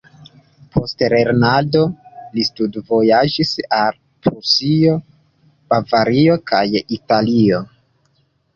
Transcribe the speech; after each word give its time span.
Post 0.75 1.01
lernado 1.13 1.83
li 2.37 2.45
studvojaĝis 2.47 3.53
al 3.81 4.01
Prusio, 4.25 4.97
Bavario 5.75 6.41
kaj 6.53 6.65
Italio. 7.01 7.65